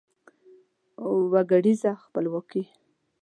وګړیزه 1.33 1.91
خپلواکي 2.03 2.63